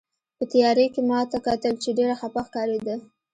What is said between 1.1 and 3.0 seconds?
ته کتل، چې ډېره خپه ښکارېده.